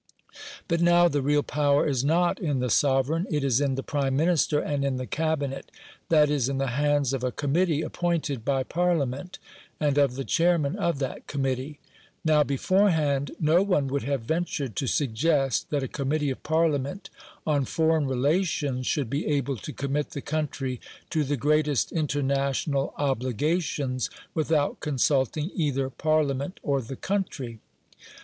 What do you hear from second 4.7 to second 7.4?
in the Cabinet that is, in the hands of a